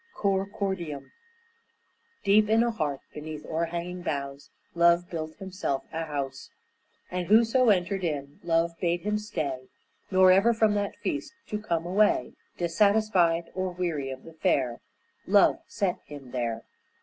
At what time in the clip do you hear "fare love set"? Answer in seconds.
14.33-15.99